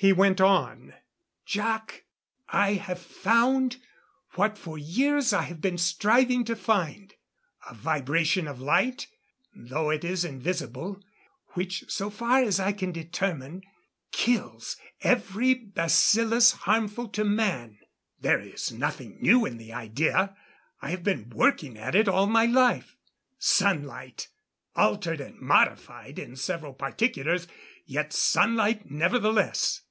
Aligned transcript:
He 0.00 0.12
went 0.12 0.40
on: 0.40 0.94
"Jac, 1.44 2.04
I 2.48 2.74
have 2.74 3.00
found 3.02 3.78
what 4.34 4.56
for 4.56 4.78
years 4.78 5.32
I 5.32 5.42
have 5.42 5.60
been 5.60 5.76
striving 5.76 6.44
to 6.44 6.54
find 6.54 7.14
a 7.68 7.74
vibration 7.74 8.46
of 8.46 8.60
light, 8.60 9.08
though 9.52 9.90
it 9.90 10.04
is 10.04 10.24
invisible 10.24 11.02
which 11.54 11.90
so 11.90 12.10
far 12.10 12.44
as 12.44 12.60
I 12.60 12.70
can 12.70 12.92
determine, 12.92 13.62
kills 14.12 14.76
every 15.00 15.52
bacillus 15.54 16.52
harmful 16.52 17.08
to 17.08 17.24
man. 17.24 17.78
There 18.20 18.38
is 18.38 18.70
nothing 18.70 19.18
new 19.20 19.44
in 19.44 19.56
the 19.58 19.72
idea 19.72 20.36
I 20.80 20.90
have 20.90 21.02
been 21.02 21.28
working 21.30 21.76
at 21.76 21.96
it 21.96 22.06
all 22.06 22.28
my 22.28 22.46
life. 22.46 22.94
Sunlight! 23.40 24.28
Altered 24.76 25.20
and 25.20 25.40
modified 25.40 26.20
in 26.20 26.36
several 26.36 26.72
particulars, 26.72 27.48
yet 27.84 28.12
sunlight 28.12 28.88
nevertheless. 28.88 29.82